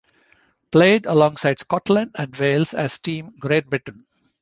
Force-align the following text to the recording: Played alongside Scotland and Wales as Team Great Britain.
Played 0.71 1.05
alongside 1.05 1.59
Scotland 1.59 2.15
and 2.17 2.35
Wales 2.35 2.73
as 2.73 2.97
Team 2.97 3.35
Great 3.37 3.69
Britain. 3.69 4.03